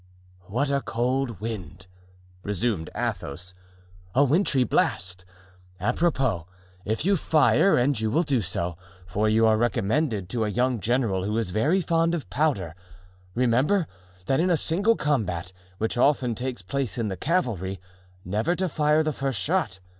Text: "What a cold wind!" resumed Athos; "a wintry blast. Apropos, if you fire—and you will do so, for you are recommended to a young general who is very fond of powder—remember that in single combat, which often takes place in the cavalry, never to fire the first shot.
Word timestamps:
"What 0.47 0.71
a 0.71 0.81
cold 0.81 1.39
wind!" 1.39 1.85
resumed 2.41 2.89
Athos; 2.95 3.53
"a 4.15 4.23
wintry 4.23 4.63
blast. 4.63 5.25
Apropos, 5.79 6.47
if 6.85 7.05
you 7.05 7.15
fire—and 7.15 7.99
you 7.99 8.09
will 8.09 8.23
do 8.23 8.41
so, 8.41 8.79
for 9.05 9.29
you 9.29 9.45
are 9.45 9.57
recommended 9.57 10.27
to 10.29 10.43
a 10.43 10.49
young 10.49 10.79
general 10.79 11.23
who 11.23 11.37
is 11.37 11.51
very 11.51 11.81
fond 11.81 12.15
of 12.15 12.31
powder—remember 12.31 13.85
that 14.25 14.39
in 14.39 14.57
single 14.57 14.95
combat, 14.95 15.53
which 15.77 15.99
often 15.99 16.33
takes 16.33 16.63
place 16.63 16.97
in 16.97 17.07
the 17.09 17.15
cavalry, 17.15 17.79
never 18.25 18.55
to 18.55 18.67
fire 18.69 19.03
the 19.03 19.13
first 19.13 19.39
shot. 19.39 19.79